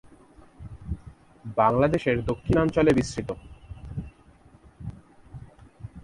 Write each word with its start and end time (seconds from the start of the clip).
বাংলাদেশের 1.57 2.17
দক্ষিণাঞ্চলে 2.25 2.91
বিস্তৃত। 2.93 3.29